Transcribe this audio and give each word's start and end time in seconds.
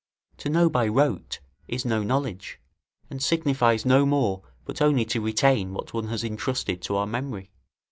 To 0.37 0.49
know 0.49 0.67
by 0.67 0.87
rote, 0.87 1.41
is 1.67 1.85
no 1.85 2.01
knowledge, 2.01 2.59
and 3.11 3.21
signifies 3.21 3.85
no 3.85 4.03
more 4.03 4.41
but 4.65 4.81
only 4.81 5.05
to 5.05 5.21
retain 5.21 5.75
what 5.75 5.93
one 5.93 6.07
has 6.07 6.23
intrusted 6.23 6.81
to 6.81 6.95
our 6.95 7.05
memory. 7.05 7.51